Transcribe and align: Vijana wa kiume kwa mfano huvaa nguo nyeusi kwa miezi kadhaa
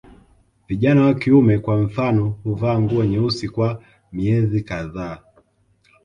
Vijana 0.67 1.05
wa 1.05 1.13
kiume 1.13 1.57
kwa 1.59 1.77
mfano 1.77 2.25
huvaa 2.43 2.79
nguo 2.79 3.05
nyeusi 3.05 3.49
kwa 3.49 3.81
miezi 4.11 4.61
kadhaa 4.63 5.17